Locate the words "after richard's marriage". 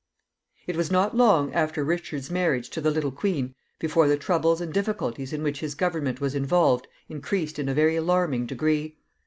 1.53-2.71